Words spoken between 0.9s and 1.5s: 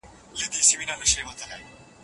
پای دی سړی څه